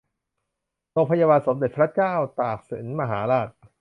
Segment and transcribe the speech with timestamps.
[0.93, 3.47] โรงพยาบาลสมเด็จพระเจ้าตากสินมหาราช